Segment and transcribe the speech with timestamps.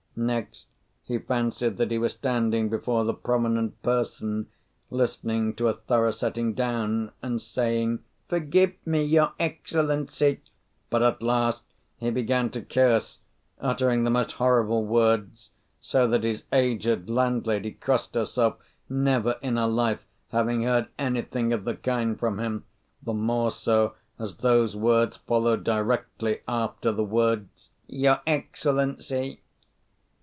[0.13, 0.65] Next
[1.05, 4.47] he fancied that he was standing before the prominent person,
[4.89, 10.41] listening to a thorough setting down, and saying, "Forgive me, your excellency!"
[10.89, 11.63] but at last
[11.97, 13.19] he began to curse,
[13.61, 18.57] uttering the most horrible words, so that his aged landlady crossed herself,
[18.89, 22.65] never in her life having heard anything of the kind from him,
[23.01, 29.39] the more so as those words followed directly after the words "your excellency."